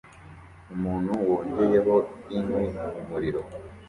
[0.73, 1.95] umuntu wongeyeho
[2.35, 3.41] inkwi mumuriro